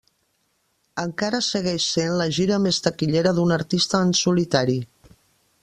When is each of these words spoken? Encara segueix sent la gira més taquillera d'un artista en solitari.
Encara 1.01 1.41
segueix 1.47 1.85
sent 1.97 2.15
la 2.21 2.27
gira 2.39 2.59
més 2.65 2.81
taquillera 2.87 3.35
d'un 3.41 3.53
artista 3.59 4.01
en 4.07 4.15
solitari. 4.23 4.79